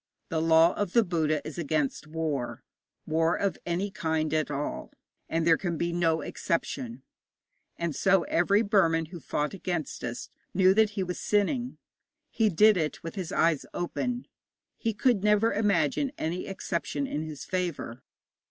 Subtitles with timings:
[0.29, 2.63] The law of the Buddha is against war
[3.05, 4.91] war of any kind at all
[5.29, 7.03] and there can be no exception.
[7.77, 11.77] And so every Burman who fought against us knew that he was sinning.
[12.31, 14.27] He did it with his eyes open;
[14.75, 18.01] he could never imagine any exception in his favour.